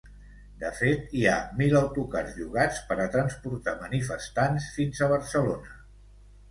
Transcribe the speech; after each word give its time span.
De 0.61 0.69
fet, 0.77 1.11
hi 1.19 1.25
ha 1.31 1.35
mil 1.59 1.75
autocars 1.81 2.33
llogats 2.39 2.81
per 2.89 2.99
a 3.05 3.07
transportar 3.19 3.77
manifestants 3.87 4.73
fins 4.81 5.05
a 5.09 5.13
Barcelona. 5.17 5.81